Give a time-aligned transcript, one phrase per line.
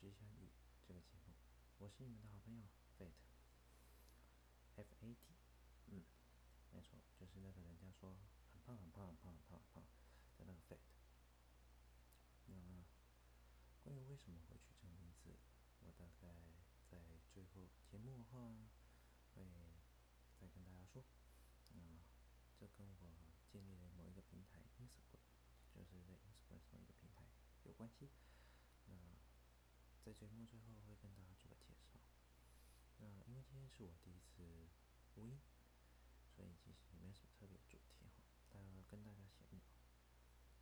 [0.00, 0.48] 知相遇
[0.88, 1.34] 这个节目，
[1.76, 2.64] 我是你们的好朋友
[2.96, 5.36] Fate，F A T，
[5.88, 6.00] 嗯，
[6.72, 8.16] 没错，就是那个人家说
[8.50, 9.84] 很胖很胖很胖很胖很胖
[10.38, 10.80] 的那个 Fate。
[12.46, 12.56] 那
[13.84, 15.36] 关于为什么会取这个名字，
[15.80, 16.32] 我大概
[16.88, 16.96] 在
[17.34, 18.56] 最后节目的话
[19.34, 19.44] 会
[20.40, 21.04] 再跟大家说。
[21.74, 22.00] 那
[22.58, 25.20] 这跟我建立了某一个平台 Instagram，
[25.74, 27.28] 就是在 Instagram 上一个平台
[27.64, 28.08] 有关系。
[30.04, 32.00] 在节目最后会跟大家做个介绍。
[32.98, 34.68] 那因为今天是我第一次
[35.14, 35.38] 录音，
[36.34, 39.60] 所以其实也没什么特别的主题哈，大家跟大家闲聊。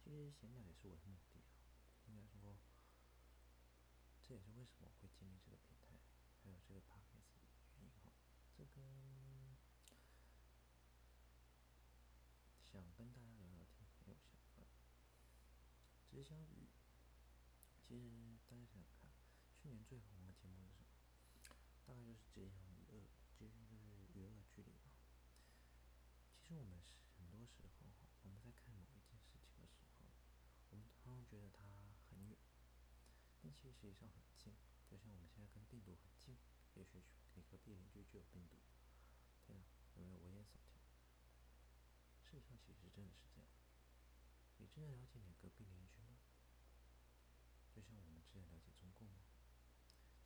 [0.02, 1.44] 其实闲聊也是我的目的啊，
[2.06, 2.58] 应该说，
[4.22, 5.98] 这也是为什么我会建立这个平台，
[6.42, 7.40] 还有这个 podcast 的
[7.76, 8.10] 原因哈。
[8.56, 8.84] 这跟
[12.70, 14.66] 想跟大家聊聊天很有相关。
[16.10, 16.68] 知相遇，
[17.86, 18.10] 其实
[18.48, 19.07] 大家想想看，
[19.58, 21.58] 去年最红的节目是什么？
[21.84, 22.94] 大概就是《知相遇二》，
[23.36, 24.94] 其实就是娱乐距离吧。
[26.40, 30.06] 其实我们是很多时候哈，我们在看某一件事情的时候，
[30.70, 31.66] 我们常常觉得它
[32.08, 32.38] 很远，
[33.42, 34.54] 但其实实际上很近。
[34.88, 36.38] 就像我们现在跟病毒很近，
[36.74, 37.02] 也许
[37.34, 38.56] 你隔壁邻居就有病毒。
[39.44, 39.64] 天哪，
[39.96, 40.78] 有没有危言耸听？
[42.24, 43.50] 事实上，其实真的是这样。
[44.56, 46.16] 你真的了解你的隔壁邻居吗？
[47.74, 49.27] 就像我们真的了解中共吗？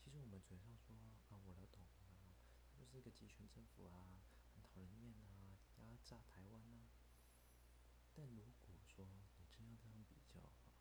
[0.03, 0.97] 其实我们嘴上说
[1.31, 2.35] 啊，我了懂啊，
[2.69, 4.19] 他就是一个集权政府啊，
[4.53, 6.91] 很讨人厌啊，压榨台湾啊。
[8.13, 9.07] 但如果说
[9.39, 10.73] 你真要这样比较的话，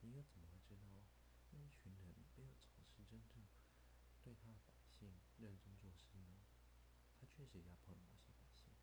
[0.00, 1.06] 你又怎么会知道
[1.52, 3.46] 那一群人没有从事真正
[4.24, 6.42] 对他的百姓认真做事呢？
[7.20, 8.74] 他确实压迫了某些百姓。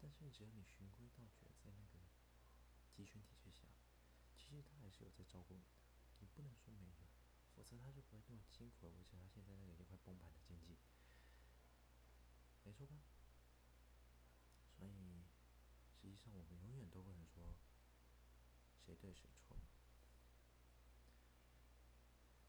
[0.00, 1.98] 但是只要你循规蹈矩，在那个
[2.94, 3.66] 集权体制下，
[4.36, 5.74] 其实他还是有在照顾你的。
[6.20, 7.08] 你不能说没有，
[7.58, 10.78] 否则他就不会那么辛苦的维持他现在那个已经快崩盘的经济，
[12.62, 12.94] 没错吧？
[14.78, 15.26] 所以
[15.90, 17.52] 实际上我们永远都不能说
[18.86, 19.56] 谁对谁错。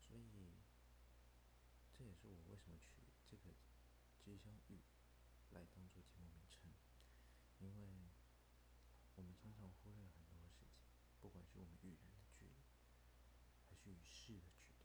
[0.07, 0.61] 所以
[1.97, 3.55] 这也是我为什么取这个
[4.21, 4.77] “知相遇”
[5.49, 6.69] 来当做节目名称。
[7.57, 8.11] 因为
[9.15, 10.69] 我们常常忽略了很多事情，
[11.19, 12.61] 不管是我们与人的距离，
[13.67, 14.79] 还是与事的距离。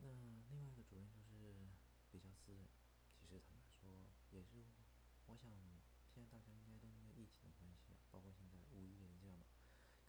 [0.00, 0.12] 那
[0.48, 1.68] 另外一个主任就是
[2.10, 2.66] 比较私人，
[3.20, 4.64] 其实坦白说，也是
[5.26, 5.52] 我想
[6.08, 9.44] 现在大家应该都因为疫情的关系啊，包括现在五一连假嘛，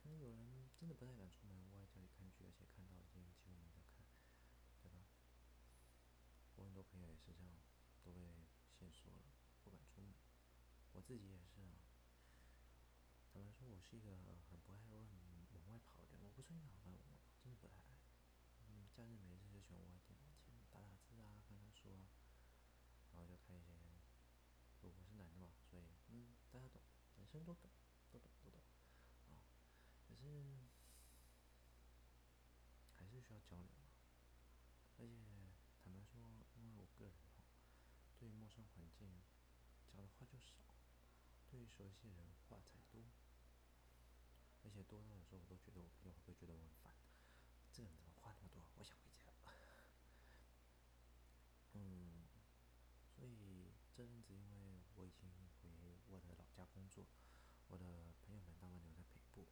[0.01, 4.05] 可能有人真的不太敢出门，窝在家里看剧，而且看到今天几乎没得看，
[4.81, 5.03] 对吧？
[6.55, 7.59] 我很多朋友也是这样，
[8.03, 8.19] 都被
[8.79, 9.27] 限缩了。
[9.63, 10.15] 不敢出门，
[10.93, 11.75] 我自己也是啊。
[13.31, 14.09] 坦白说，我是一个
[14.49, 15.05] 很不爱往
[15.51, 16.23] 往外跑的人。
[16.23, 17.99] 我不算一个很爱往外跑，真的不太爱。
[18.65, 20.18] 嗯，假日没事就喜欢窝在电脑前打打字
[21.93, 23.73] 啊，看看书啊，然后就看一些。
[24.81, 26.81] 我我是男的嘛，所以嗯，大家懂，
[27.17, 27.69] 男生都懂，
[28.11, 28.61] 都懂，都懂。
[29.27, 29.43] 啊，
[30.07, 30.69] 可是
[32.95, 33.91] 还是需要交流嘛。
[34.97, 35.15] 而且
[35.83, 36.19] 坦白说，
[36.55, 37.43] 因为我个人哈，
[38.17, 39.09] 对于陌生环境。
[39.91, 40.53] 讲的话就少，
[41.49, 43.01] 对于熟悉的人话才多，
[44.63, 46.93] 而且多到有时候我都觉得我朋友会不会觉得我很烦？
[47.73, 48.63] 这个人怎么话那么多？
[48.77, 49.33] 我想回家。
[51.73, 52.27] 嗯，
[53.15, 55.27] 所以这这阵子因为我已经
[55.59, 55.67] 回
[56.07, 57.03] 我的老家工作，
[57.67, 57.83] 我的
[58.23, 59.45] 朋友们大部分留在北部，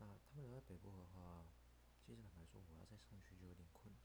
[0.00, 1.46] 那他们留在北部的话，
[2.04, 4.02] 其实坦白说，我要再上去就有点困难，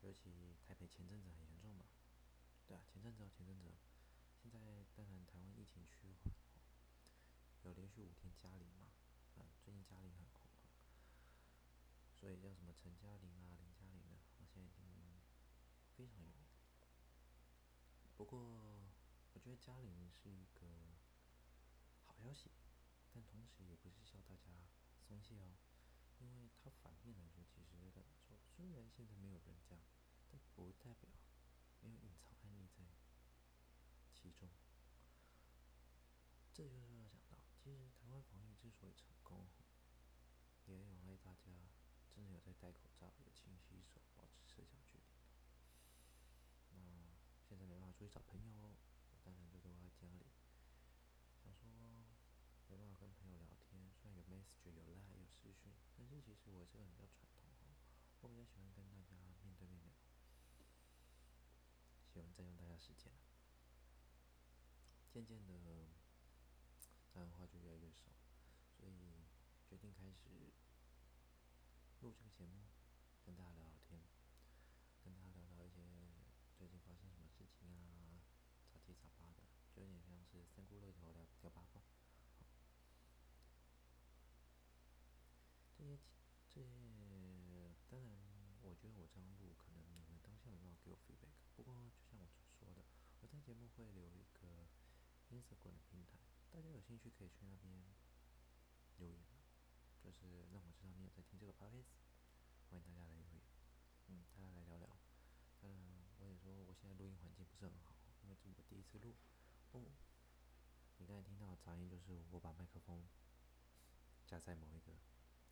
[0.00, 1.84] 尤其台北前阵子很严重嘛，
[2.66, 3.70] 对啊，前阵子，前阵子。
[4.42, 4.58] 现在
[4.96, 6.34] 当然台湾疫情趋缓，
[7.62, 8.90] 有连续五天加零嘛，
[9.36, 10.50] 嗯，最近加零很红，
[12.18, 14.82] 所以叫什么陈嘉玲啊、林嘉玲的，我现在已经
[15.94, 16.31] 非常有。
[18.22, 18.38] 不过
[19.34, 20.60] 我觉得嘉玲是一个
[22.06, 22.52] 好消息，
[23.12, 24.52] 但同时也不是叫大家
[25.00, 25.58] 松懈哦，
[26.20, 29.82] 因为它反面来说，其实就代表说，虽然现在没有人这样，
[30.30, 31.10] 但不代表
[31.80, 32.84] 没有隐藏案例在。
[34.14, 34.48] 其中，
[36.54, 39.48] 这就是要讲到，其实台湾防疫之所以成功，
[40.66, 41.50] 也有赖大家
[42.14, 45.11] 真的有在戴口罩、有勤洗手、保持社交距离。
[47.72, 50.28] 没办法出去找朋友，我当然就都在家里。
[51.42, 51.72] 想说
[52.68, 57.72] 没办法跟朋友聊天，虽然有 message、有 line、有视讯，但是其实我这个人比较传统哦，
[58.20, 59.00] 我比较喜欢跟大家
[59.42, 59.92] 面对面聊，
[62.12, 63.10] 喜欢占用大家时间。
[65.10, 65.88] 渐渐的，
[67.12, 68.12] 这样的话就越来越少，
[68.76, 69.24] 所以
[69.68, 70.52] 决定开始
[72.00, 72.68] 录这个节目，
[73.24, 73.81] 跟大家聊聊，
[76.62, 78.22] 最近发生什么事情啊，
[78.70, 79.42] 杂七杂八的，
[79.74, 81.82] 就有点像是三姑六婆聊聊八卦。
[85.76, 85.98] 这些
[86.54, 88.14] 这些，当然，
[88.62, 91.34] 我觉得我这样录，可能你们当下没有给我 feedback。
[91.56, 92.84] 不过，就像我所说的，
[93.22, 94.70] 我在节目会留一个
[95.34, 96.20] Instagram 的平台，
[96.52, 97.74] 大家有兴趣可以去那边
[98.98, 99.18] 留言，
[99.98, 101.90] 就是让我知道你有在听这个 podcast，
[102.70, 103.42] 欢迎大家来留言，
[104.06, 104.96] 嗯，大家来聊聊。
[105.60, 105.91] 当然，
[106.22, 109.16] 我也说我现在录音环境不是很好，因为这是我第一次录。
[109.72, 109.82] 哦，
[110.98, 113.08] 你刚才听到的杂音就是我把麦克风
[114.24, 114.92] 夹在某一个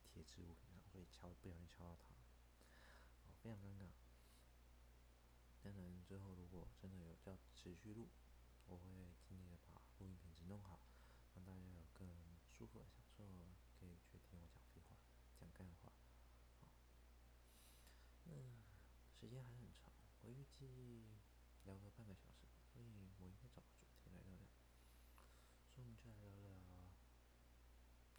[0.05, 2.15] 铁质物品上，所以敲不小心敲到它，
[3.23, 3.91] 好，非常尴尬。
[5.61, 8.07] 当然，之后如果真的有要持续录，
[8.65, 10.79] 我会尽力的把录音品质弄好，
[11.35, 12.07] 让大家有更
[12.49, 13.25] 舒服的享受，
[13.77, 14.95] 可以去听我讲废话、
[15.37, 15.91] 讲干话。
[16.61, 16.71] 好，
[18.23, 18.31] 那
[19.19, 19.70] 时间还很，
[20.21, 21.03] 我预计
[21.65, 24.47] 聊个半个小时，所以我应该找个主题来聊聊。
[25.65, 26.93] 所以我们就来聊聊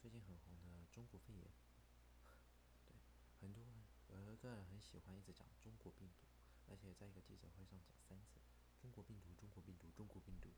[0.01, 1.47] 最近很红的中国肺炎。
[2.89, 2.97] 对，
[3.41, 3.87] 很多人
[4.27, 6.27] 有一个人很喜欢一直讲中国病毒，
[6.67, 8.41] 而且在一个记者会上讲三次
[8.81, 10.51] 中国病毒、中国病毒、中国病毒，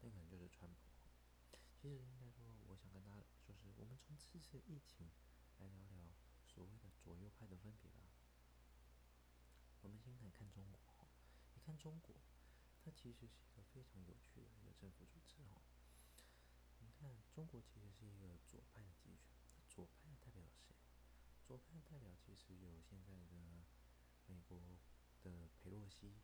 [0.00, 0.78] 那可能就是川普。
[1.80, 5.10] 其实应该说，我想跟大家就是，我们从这次疫情
[5.58, 6.12] 来聊聊
[6.44, 7.99] 所谓的左右派的分别吧。
[10.10, 11.06] 先来看中国哈，
[11.54, 12.16] 你看中国，
[12.82, 15.62] 它其实是一个非常有趣的一个政府组织哈。
[16.80, 19.30] 你看中国其实是一个左派的集权，
[19.68, 20.74] 左派的代表谁？
[21.46, 23.64] 左派的代表其实有现在的
[24.26, 24.58] 美国
[25.22, 26.14] 的佩洛西，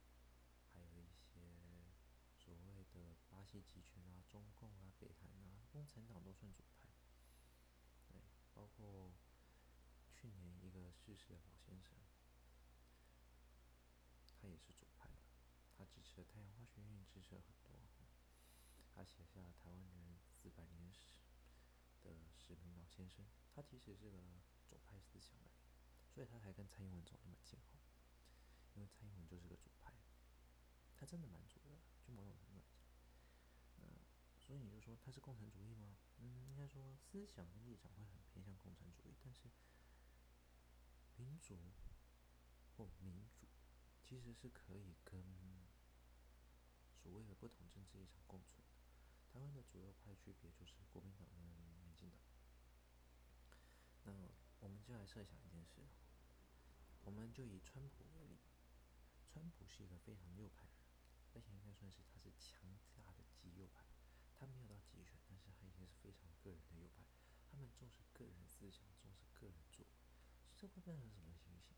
[0.72, 1.40] 还有一些。
[2.46, 6.88] 所谓的巴西集权啊，中共啊，北韩啊，共产党都算左派。
[8.06, 8.20] 对，
[8.54, 9.10] 包括
[10.14, 11.98] 去年一个逝世的老先生，
[14.56, 15.20] 也是左派的，
[15.76, 17.76] 他支持了太阳花学运，支持了很多。
[18.94, 21.20] 他写下了台湾人四百年史
[22.02, 24.16] 的史明老先生，他其实是个
[24.64, 25.60] 左派思想的人，
[26.08, 27.76] 所以他才跟蔡英文走那么近哈。
[28.74, 29.92] 因为蔡英文就是个左派。
[30.96, 32.80] 他真的蛮左的，就某种程度来讲。
[33.76, 33.84] 那
[34.40, 35.98] 所以你就说他是共产主义吗？
[36.16, 39.50] 嗯，应该说思想跟立场会很偏向共产主义，但是
[41.16, 41.58] 民族
[42.78, 43.45] 或民主
[44.08, 45.20] 其实是可以跟
[47.02, 48.70] 所谓的不同政治立场共存的。
[49.32, 51.36] 台湾的左右派区别就是国民党跟
[51.82, 52.20] 民进党。
[54.04, 54.12] 那
[54.60, 55.82] 我们就来设想一件事，
[57.02, 58.38] 我们就以川普为例，
[59.26, 60.76] 川普是一个非常右派人。
[61.34, 63.84] 而且应该算是他是强大的极右派，
[64.38, 67.02] 他没有到极权，但是他已经是非常个人的右派。
[67.50, 69.84] 他们重视个人思想，重视个人做，
[70.56, 71.76] 这会变成什么情形？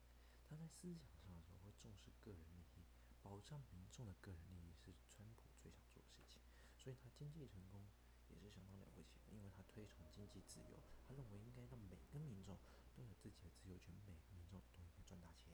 [0.48, 2.80] 他在思想上的时候会重视个人利益，
[3.20, 6.40] 保障民众的个人利益是川普最想做的事情。
[6.74, 7.84] 所以他经济成功
[8.32, 12.56] 也是相当了不起的，因为他推崇经济自由，他认为应该让每个民众
[12.96, 15.52] 都有自己的自由权，每个民众都应该赚大钱，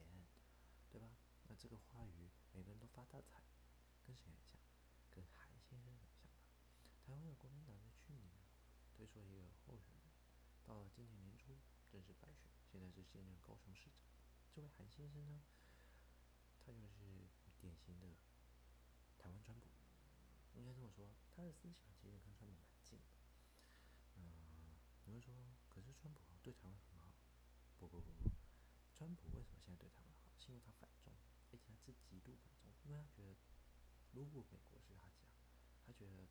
[0.89, 1.11] 对吧？
[1.49, 3.43] 那这个话语，每个人都发大财。
[4.05, 4.61] 跟谁很像？
[5.11, 6.47] 跟韩先生很像吧。
[7.03, 8.31] 台湾的国民党在去年
[8.95, 10.13] 推出了一个候选人，
[10.63, 11.57] 到了今年年初
[11.91, 13.99] 正式败选，现在是现任高雄市长。
[14.55, 15.41] 这位韩先生呢，
[16.63, 17.27] 他就是
[17.59, 18.07] 典型的
[19.17, 19.67] 台湾川普。
[20.53, 23.05] 应该这么说，他的思想其实跟川普蛮近的。
[24.15, 25.35] 嗯，你会说，
[25.67, 27.11] 可是川普对台湾很好？
[27.77, 28.31] 不不不不，
[28.93, 30.31] 川普为什么现在对台湾好？
[30.39, 31.11] 是因为他反中，
[31.51, 33.35] 而且他是极度反中，因为他觉得。
[34.13, 35.27] 如果美国是他家，
[35.85, 36.29] 他觉得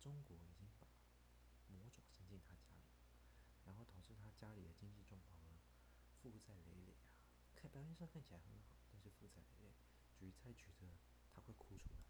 [0.00, 0.86] 中国已经把
[1.66, 2.86] 魔爪伸进他家里，
[3.64, 5.58] 然后导致他家里的经济状况呢
[6.22, 7.10] 负债累累啊，
[7.64, 9.72] 看表面上看起来很好，但是负债累累，
[10.12, 10.84] 举债举的
[11.32, 12.04] 他会哭出来，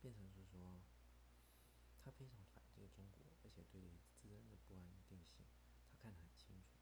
[0.00, 0.80] 变成是说
[2.00, 5.44] 他非常反对中国，而且对自身的不安定性
[5.90, 6.78] 他看得很清楚，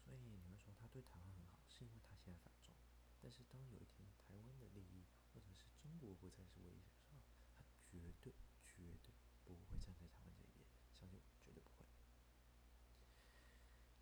[0.00, 2.74] 所以你们说他对台湾很好，是因为他现在反中，
[3.20, 5.04] 但是当有一天台湾的利益。
[5.34, 7.18] 或者是中国不再是威胁的时候，
[7.58, 8.32] 他绝对
[8.64, 9.12] 绝对
[9.44, 10.64] 不会站在台湾这一边，
[10.94, 11.84] 相信我，绝对不会。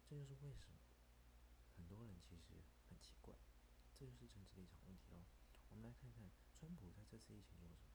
[0.05, 0.77] 这就是为什么
[1.95, 3.35] 多人其实很奇怪，
[3.97, 5.25] 这就是政治立场问题喽。
[5.69, 7.93] 我们来看看川普在这次疫情做了什么，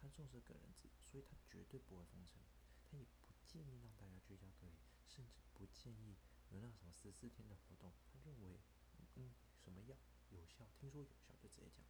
[0.00, 2.42] 他重视个人自由，所以他绝对不会封城，
[2.84, 4.76] 他也不建议让大家居家隔离，
[5.06, 6.16] 甚至不建议
[6.50, 7.92] 有那什么十四天的活动。
[8.12, 8.60] 他认为，
[9.16, 9.96] 嗯，什么药
[10.30, 11.84] 有效，听说有效就直接讲。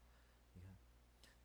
[0.55, 0.79] 你看，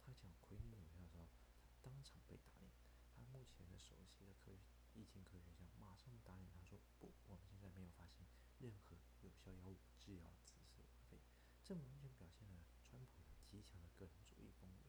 [0.06, 1.28] 他讲奎宁有效的时候，
[1.62, 2.72] 他当场被打脸。
[3.16, 4.62] 他目前的首席的科学
[4.94, 8.28] 疫情科学家马上打脸他说：“不，我们现在没有发现
[8.60, 11.20] 任何有效药物治疗紫色乌黑。”
[11.64, 14.86] 这完全表现了川普有极强的个人主义风格。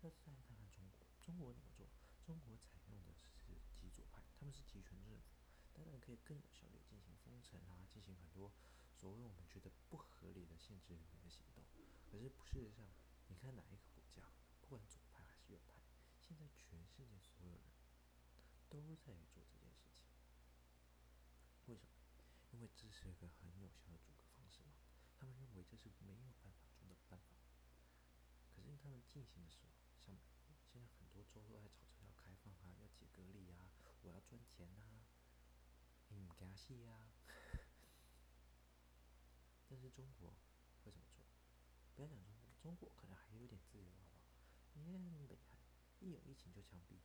[0.00, 1.88] 那再来看看中国，中国怎么做？
[2.24, 5.36] 中国采用的是极左派，他们是集权政府，
[5.74, 8.52] 当然可以更有效率进行封城啊，进行很多
[8.94, 11.64] 所谓我们觉得不合理的限制人民的行动。
[12.06, 12.88] 可是事实上，
[13.26, 14.22] 你看哪一个国家，
[14.60, 15.82] 不管左派还是右派，
[16.18, 17.18] 现在全世界
[18.70, 19.66] 都在做这件事情。
[21.66, 21.90] 为什么？
[22.52, 24.70] 因为这是一个很有效的阻隔方式嘛。
[25.18, 27.34] 他们认为这是没有办法中的办法。
[28.54, 33.72] 可是他们进行的时候，像美国现在很多州都在吵着要开放啊，要解隔离啊，
[34.02, 35.02] 我要赚钱呐、啊，
[36.14, 37.10] 你不加息呀。
[39.68, 40.32] 但是中国
[40.84, 41.24] 会怎么做？
[41.96, 44.22] 不要讲中国，中国可能还有点自由，好不好？
[44.74, 44.92] 你看
[45.26, 45.58] 北韩，
[46.00, 46.98] 一有疫情就枪毙，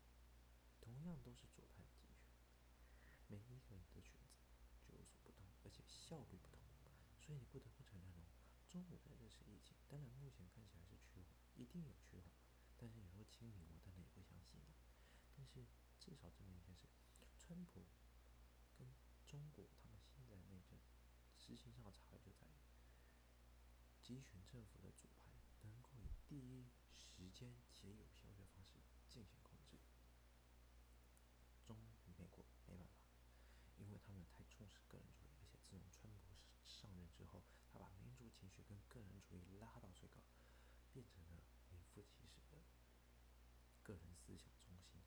[0.85, 2.29] 同样都是左派的集权，
[3.25, 4.37] 每一个人的选择
[4.85, 6.61] 就有所不同，而且效率不同，
[7.17, 8.29] 所以你不得不承认哦，
[8.69, 12.29] 中国在这次疫情，当然目前看起来是趋缓，一定有趋缓，
[12.77, 14.77] 但是你说清零，我当然也不相信了。
[15.33, 15.65] 但是
[15.97, 16.85] 至少证明一件事，
[17.41, 17.81] 川普
[18.77, 18.85] 跟
[19.25, 20.77] 中国他们现在内政
[21.33, 22.61] 实行上的差异就在于。
[24.05, 28.77] 集权政府的左派能够以第一时间且有效率的方式
[29.09, 29.79] 进行控制，
[31.65, 31.75] 中
[32.13, 32.93] 美国没办法，
[33.79, 36.35] 因为他们太重视个人主义，而且自从川普
[36.67, 40.19] 上任之后，他把民族情绪跟个人主义拉到最高，
[40.91, 41.39] 变成了
[41.71, 42.59] 名副其实的
[43.83, 44.99] 个人思想中心，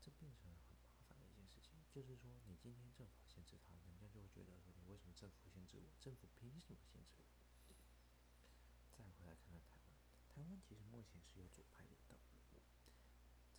[0.00, 1.84] 这变成了很麻烦的一件事情。
[1.92, 5.92] 就是说，你今天政府限制他，人家就会觉得说，你为什么政府限制我？
[6.00, 7.76] 政府凭什么限制我？
[8.96, 9.92] 再回来看看台湾，
[10.32, 12.16] 台湾其实目前是有左派领导，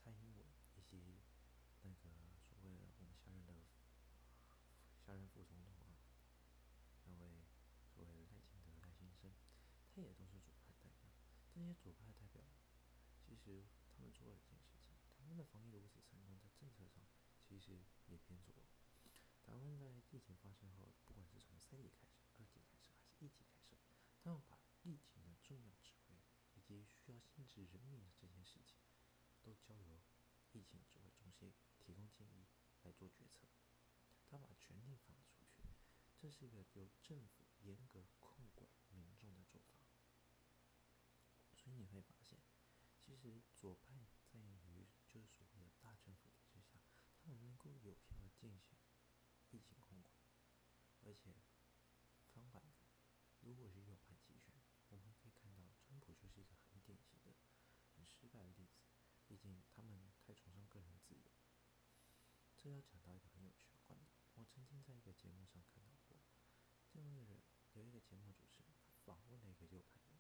[0.02, 1.22] 蔡英文以及
[1.84, 2.10] 那个
[2.42, 3.62] 所谓的我们下任的
[5.12, 6.00] 担任副总统啊，
[7.04, 7.44] 那位
[7.92, 9.28] 所谓的赖清德赖先生，
[9.92, 11.12] 他也都是左派代表。
[11.52, 12.40] 这些左派代表，
[13.20, 17.04] 其实他们做了一件事情，他们的防疫如此成功，在政策上
[17.44, 18.56] 其实也偏左。
[19.44, 23.76] 台湾在疫情发生后，不管是从三级开始、二级开始还是一级开始，
[24.24, 26.16] 他们把疫情的重要指挥
[26.56, 28.80] 以及需要限制人民的这件事情，
[29.44, 30.00] 都交由
[30.54, 31.52] 疫情指挥中心
[31.84, 32.48] 提供建议
[32.84, 33.44] 来做决策。
[36.22, 39.80] 这是一个由政府严格控管民众的做法。
[41.56, 42.38] 所以你会发现，
[42.96, 46.80] 其实左派在于就是所谓的大政府体制下，
[47.18, 48.78] 他们能够有效的进行
[49.50, 50.14] 疫情控管，
[51.02, 51.34] 而且
[52.24, 52.86] 相反的，
[53.40, 54.54] 如果是右派集权。
[54.90, 57.34] 我们可以看到，川普就是一个很典型的、
[57.96, 58.78] 很失败的例子。
[59.26, 61.32] 毕竟他们太崇尚个人自由。
[62.56, 64.14] 这要讲到一个很有趣的观点。
[64.36, 65.98] 我曾经在一个节目上看到
[66.94, 70.20] 这位人有一个节目主持人，访问了一个右派人。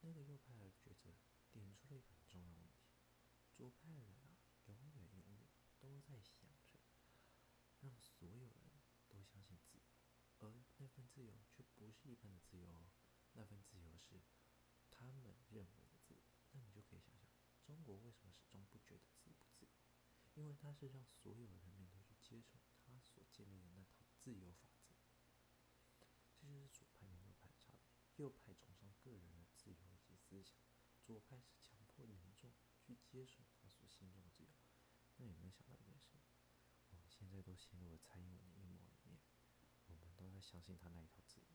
[0.00, 1.14] 那个右派的抉择
[1.52, 2.90] 点出了一个很重要的问题：
[3.52, 6.80] 左派的人啊，永远永远都在想着
[7.78, 9.84] 让所有人都相信自由，
[10.40, 12.90] 而那份自由却不是一般的自由哦。
[13.34, 14.20] 那份自由是
[14.90, 17.30] 他们认为的自由，那你就可以想想，
[17.62, 19.70] 中国为什么始终不觉得自己不自由？
[20.34, 24.68] 因为他是让所有人民都去接受他所建立的那套自由法。
[26.52, 27.78] 就是左派跟右派的差。
[28.16, 30.58] 右派崇尚个人的自由以及思想，
[31.02, 34.50] 左派是强迫民众去接受他所心中的自由。
[35.16, 36.18] 那有没有想到一件事？
[36.90, 39.18] 我们现在都陷入了蔡英文的阴谋里面，
[39.86, 41.46] 我们都在相信他那一套自由。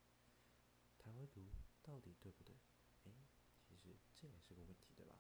[0.98, 1.52] 台湾独
[1.84, 2.56] 到底对不对？
[3.04, 3.14] 诶，
[3.62, 5.20] 其实这也是个问题，对吧？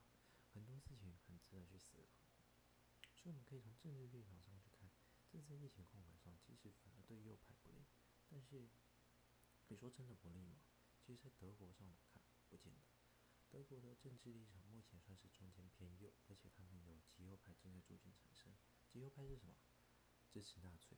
[0.51, 2.25] 很多事情很值得去思考。
[3.15, 4.89] 所以我们可以从政治立场上去看，
[5.27, 7.85] 这次疫情控管上其实反而对右派不利。
[8.29, 8.67] 但是
[9.67, 10.61] 你说真的不利吗？
[11.05, 12.81] 其实，在德国上来看，不见得。
[13.49, 18.57] 德国的政治立场目前算是中间偏右，而且他们有极右派正在逐渐产生。
[18.87, 19.55] 极右派是什么？
[20.29, 20.97] 支持纳粹，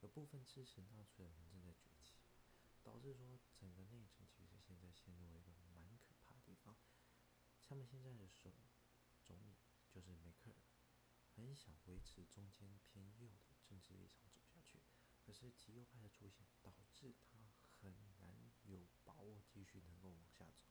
[0.00, 2.14] 有部分支持纳粹的人正在崛起。
[2.82, 6.76] 导致说整个内政其实现在陷入了一个蛮可怕的地方。
[7.66, 8.52] 他们现在的首
[9.22, 9.56] 总理
[9.88, 10.56] 就是梅克尔，
[11.34, 14.43] 很想维持中间偏右的政治立场走，
[15.44, 20.70] 是极右派的出现导致他很难有把握继续能够往下走。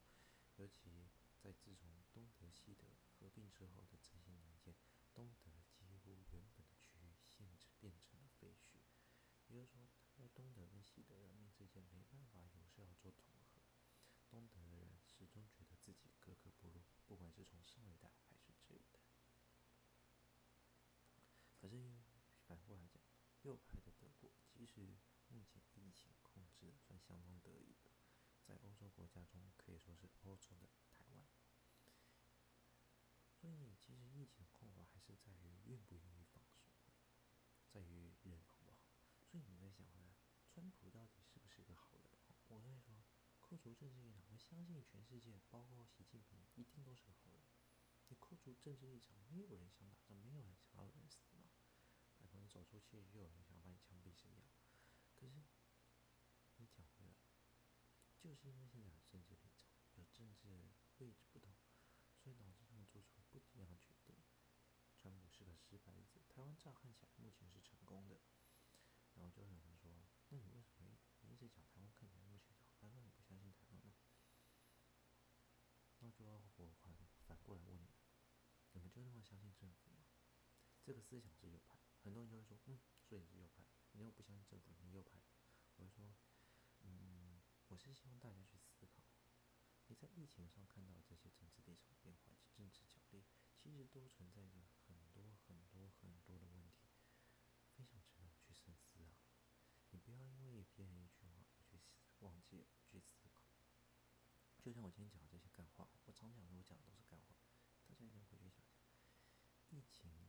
[0.56, 1.08] 尤其
[1.40, 4.74] 在自从东德西德合并之后的这些年间，
[5.14, 8.82] 东德几乎原本的区域限制变成了废墟。
[9.46, 13.62] 也就是说，他在东德跟西德人民之间没办法有效做统合。
[14.28, 18.98] 东德的人始终觉得自己格格不入，不管是从上一代还是这一代。
[21.60, 22.02] 可是
[23.44, 24.96] 右派的德国，其实
[25.28, 27.90] 目前疫情控制算相当得意的，
[28.42, 31.26] 在欧洲国家中可以说是欧洲的台湾。
[33.28, 36.72] 所以，其实疫情的控法还是在于愿不愿意放手，
[37.68, 38.88] 在于人好不好。
[39.30, 42.18] 所以你在想回来，川普到底是不是个好人？
[42.48, 43.04] 我跟你说，
[43.40, 47.44] 扣除政治立场，我相信全世界，包括习近平，一定都是个好人。
[48.08, 51.50] 你扣除政治立场，没有人想打仗，没有人想要人死吗。
[52.54, 54.46] 走出去，就有人想要把你枪毙是一样。
[55.18, 55.42] 可是，
[56.54, 57.16] 你讲回来，
[58.22, 61.50] 就是因为现在有政治立场，有政治位置不同，
[62.22, 64.14] 所以导致他们做出不一样的决定。
[64.94, 68.20] 川普是个失败者，台湾乍看起来目前是成功的。
[69.14, 69.90] 然后就有人说，
[70.28, 72.86] 那你为什么你一直讲台湾看起来目前是好？
[72.86, 73.94] 难道你不相信台湾吗？
[75.98, 76.94] 那就要我反
[77.26, 77.90] 反过来问你们，
[78.72, 80.04] 你们就那么相信政府吗？
[80.84, 85.22] 这个思想是有派，很多人就会说，嗯，所以你是右派，你又不相信政府，你是右派。
[85.76, 86.14] 我就说，
[86.82, 89.02] 嗯，我是希望大家去思考，
[89.86, 93.24] 你在疫情上看到这些政治立场变化及政治角力，
[93.56, 96.90] 其实都存在着很多很多很多的问题，
[97.72, 99.16] 非常值得去深思啊！
[99.88, 101.80] 你不要因为别人一句话而去
[102.18, 103.46] 忘记去思考。
[104.62, 107.34] 就像我今天讲的这些干话，我常讲的，我讲的都是干话，
[107.86, 108.84] 大家一定要回去想想。
[109.70, 110.23] 疫情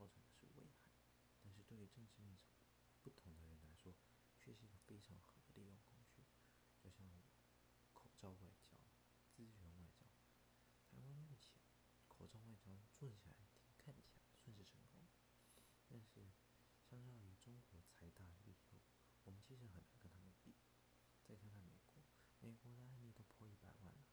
[0.00, 0.90] 造成的是危害，
[1.42, 2.48] 但是对于政治立场
[3.02, 3.94] 不同的人来说，
[4.38, 6.24] 却是一个非常好的利用工具。
[6.78, 7.06] 就像
[7.92, 8.78] 口罩外交、
[9.28, 10.06] 资源外交，
[10.80, 11.60] 台湾目前
[12.08, 13.44] 口罩外交做起来
[13.76, 15.06] 看起来算是成功，
[15.86, 16.32] 但是
[16.80, 18.80] 相较于中国财大力优，
[19.24, 20.56] 我们其实很难跟他们比。
[21.26, 22.02] 再看看美国。
[22.38, 24.06] 美国的案例都破一百万了，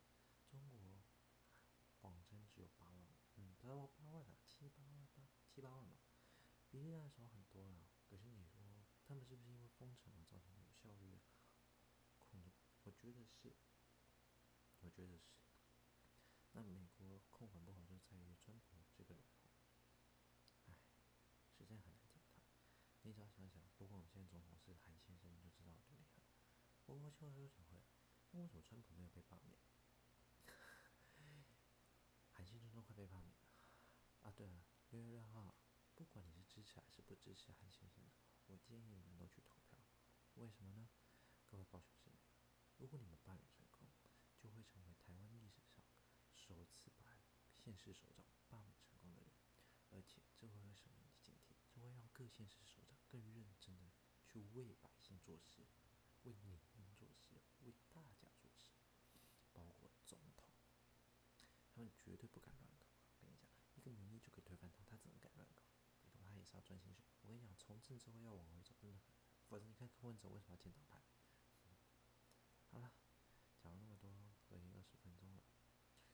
[0.50, 1.02] 中国
[2.02, 5.27] 谎称只有八万，嗯，不到八万了，七八万八
[5.58, 5.98] 七八万吧，
[6.70, 7.90] 比例来说很多了。
[8.06, 11.20] 可是你说他们是不是因为封城而造成有效率
[12.20, 12.52] 控制？
[12.84, 13.56] 我觉得是，
[14.82, 15.24] 我觉得是。
[16.52, 19.24] 那美国控管不好，就在于川普这个人，
[20.68, 20.78] 哎，
[21.50, 22.40] 实在很难讲他。
[23.02, 26.22] 你只要想想，如果我们现在总统是韩先生，你就知道有多厉害。
[26.86, 27.84] 不过话又讲回来。
[28.30, 29.58] 那为什么川普没有被罢免？
[32.30, 33.48] 韩先生都快被罢免了
[34.22, 34.32] 啊！
[34.36, 35.54] 对了，六月六号，
[35.96, 38.14] 不管你是支持还是不支持韩先生的，
[38.46, 39.78] 我建议你们都去投票。
[40.36, 40.88] 为什么呢？
[41.50, 42.20] 各位高雄市民，
[42.78, 43.88] 如果你们罢免成功，
[44.38, 45.84] 就会成为台湾历史上
[46.34, 47.20] 首次把
[47.58, 49.34] 县市首长罢免成功的人，
[49.90, 51.56] 而且这会让什么警惕？
[51.70, 53.92] 这会让各县市首长更认真的
[54.24, 55.68] 去为百姓做事。
[56.24, 58.68] 为你们做事，为大家做事，
[59.54, 60.50] 包括总统，
[61.74, 62.86] 他们绝对不敢乱搞。
[63.10, 65.64] 我跟你讲，一个民意就可以推翻他，他怎么敢乱搞？
[66.02, 67.04] 比如他也是要专心学。
[67.22, 69.00] 我跟你讲，从政之后要往回走，真的。
[69.48, 71.04] 否则你看柯文哲为什么要建党派？
[72.72, 72.92] 好了，
[73.60, 74.10] 讲了那么多，
[74.48, 75.44] 都已经二十分钟了，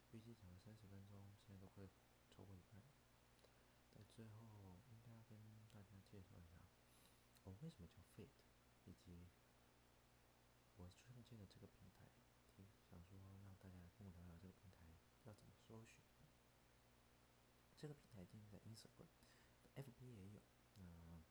[0.10, 1.88] 预计讲了三十分钟，现在都快
[2.30, 2.84] 超过一半。
[3.94, 6.58] 在最后，应该要跟大家介绍一下，
[7.44, 8.32] 我为什么叫 Fate，
[8.86, 9.30] 以及。
[10.76, 12.10] 我创建的这个平台，
[12.50, 16.04] 听想说让大家来跟我聊聊这个平台要怎么搜寻。
[17.78, 18.58] 这个平台建立在
[19.76, 20.42] F B 也有，
[20.76, 21.24] 那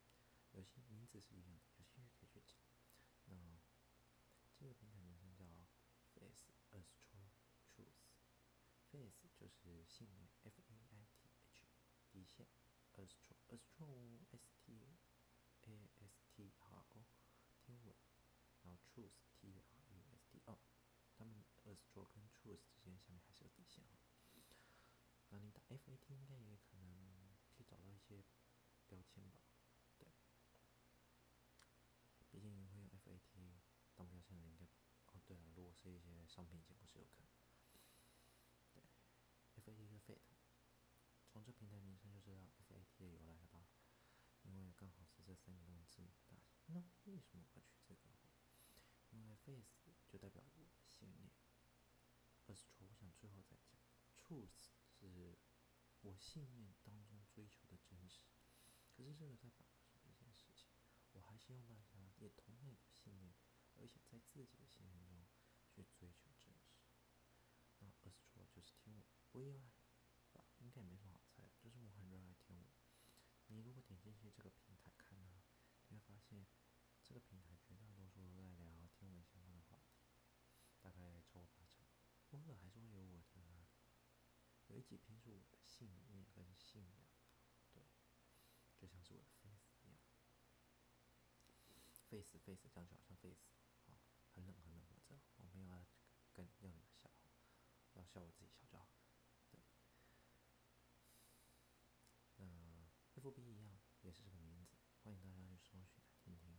[0.53, 2.77] 有些名字是一样的，有兴趣可以去找。
[3.27, 3.59] 那
[4.57, 5.45] 这个平台名称叫
[6.15, 7.31] Faith Astro
[7.75, 11.67] Truth，Faith 就是信念，F A I T H
[12.11, 12.47] 底线
[12.95, 14.99] ，Astro Astro S T
[15.63, 17.07] A S T R O
[17.61, 17.95] 天文。
[18.65, 19.61] 然后 truth t r u
[20.15, 20.57] s t 哦，
[21.19, 23.99] 他们 astro 跟 truth 之间下面还是有底线哈。
[25.31, 27.12] 那你打 f a t 应该也可能
[28.17, 28.25] 些
[28.89, 29.39] 标签吧？
[29.99, 30.07] 对，
[32.31, 33.61] 毕竟会用 f a t
[33.95, 34.65] 当标签的应该
[35.13, 37.29] 哦，对了，如果是一些商品节目是有可能。
[38.73, 38.83] 对
[39.57, 40.19] ，f a t 是 FAT，
[41.29, 43.67] 从这平台名称就知道 f a t 的由来了吧？
[44.43, 46.57] 因为刚好是这三个用字母大小。
[46.67, 48.11] 那为什么我取这个？
[49.11, 49.67] 因为 faith
[50.09, 50.43] 就代表
[50.89, 51.31] 信念
[52.49, 53.79] ，astro 我想最后再讲
[54.17, 55.39] ，truth 是
[56.01, 58.27] 我信念当中追求的真实。
[58.91, 60.69] 可是这个在反映什么一件事情？
[61.13, 63.35] 我还希望大家也同样有信念，
[63.77, 65.27] 而且在自己的信念中
[65.69, 66.77] 去追求真实。
[67.79, 69.73] 那 astro 就是天文，不意外
[70.33, 70.45] 吧？
[70.59, 72.71] 应该也没什么好猜的，就是我很热爱天文。
[73.47, 75.43] 你如果点进去这个平台看呢，
[75.89, 76.47] 你会发现。
[77.05, 80.07] 这个平台绝大多数都在聊天文相关的话题，
[80.81, 81.85] 大概超过八成。
[82.31, 83.67] 偶尔还是会有我的，
[84.69, 87.05] 有一几篇是我的信念跟信仰，
[88.83, 89.97] 就像是我的 face 一样。
[92.11, 93.47] face face 这样就好像 face
[93.87, 93.95] 啊，
[94.35, 95.87] 很冷很冷的这，我没有要
[96.33, 97.09] 跟要你们笑，
[97.93, 98.89] 要笑我自己笑就好。
[99.53, 99.61] 对，
[102.39, 102.91] 那
[103.23, 106.59] FB 一样也是这个名字，欢迎大家去搜寻来听听，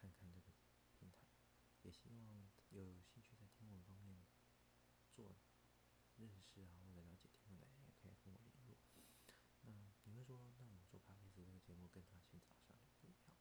[0.00, 0.52] 看看这个
[0.96, 1.26] 平台，
[1.82, 4.24] 也希望有兴趣在天文方面
[5.12, 5.34] 做
[6.18, 8.78] 认识啊或者了解天文的人也可以跟我联络。
[9.62, 10.98] 那你会说，那我做
[11.68, 13.36] 节目跟他现在好像有点不一样。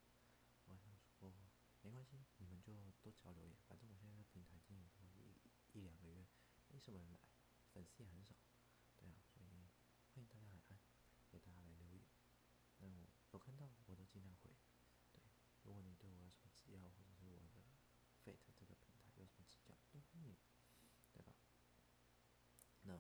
[0.66, 1.32] 我还想说，
[1.80, 5.40] 没关系，你们就多找留言，反正我现在在平台经营都一
[5.72, 6.28] 一两个月，
[6.68, 7.18] 没什么人来，
[7.72, 8.36] 粉丝也很少，
[9.00, 9.72] 对啊，所以
[10.12, 10.78] 欢迎大家来按，
[11.32, 12.04] 给大家来留言。
[12.80, 14.52] 那我有看到我都尽量回。
[15.14, 15.22] 对，
[15.64, 17.64] 如果你对我有什么指教，或者是我的
[18.26, 20.36] Fate 这个平台有什么指教，都欢迎，
[21.14, 21.34] 对吧？
[22.82, 22.98] 那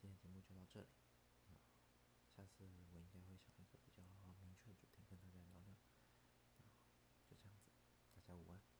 [0.00, 1.05] 今天节目就到这里。
[2.46, 4.02] 是我应该会想一个比较
[4.40, 5.76] 明确的主题跟大家聊聊。
[7.28, 7.70] 就这样子，
[8.12, 8.75] 大家午安。